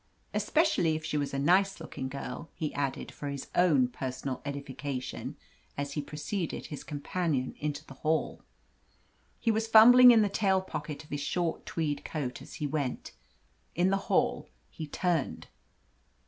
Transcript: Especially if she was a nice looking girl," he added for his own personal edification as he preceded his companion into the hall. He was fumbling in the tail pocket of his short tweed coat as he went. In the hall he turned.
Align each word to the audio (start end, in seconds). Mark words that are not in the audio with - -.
Especially 0.33 0.95
if 0.95 1.05
she 1.05 1.15
was 1.15 1.31
a 1.31 1.37
nice 1.37 1.79
looking 1.79 2.09
girl," 2.09 2.49
he 2.55 2.73
added 2.73 3.11
for 3.11 3.27
his 3.29 3.45
own 3.53 3.87
personal 3.87 4.41
edification 4.45 5.37
as 5.77 5.91
he 5.91 6.01
preceded 6.01 6.65
his 6.65 6.83
companion 6.83 7.53
into 7.59 7.85
the 7.85 7.93
hall. 7.93 8.41
He 9.39 9.51
was 9.51 9.67
fumbling 9.67 10.09
in 10.09 10.23
the 10.23 10.27
tail 10.27 10.59
pocket 10.59 11.03
of 11.03 11.11
his 11.11 11.21
short 11.21 11.67
tweed 11.67 12.03
coat 12.03 12.41
as 12.41 12.55
he 12.55 12.65
went. 12.65 13.11
In 13.75 13.91
the 13.91 13.97
hall 14.09 14.49
he 14.71 14.87
turned. 14.87 15.45